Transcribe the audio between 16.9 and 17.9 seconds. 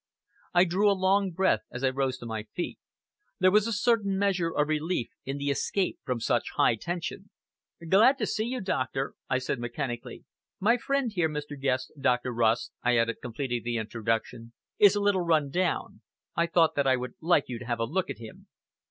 would like you to have a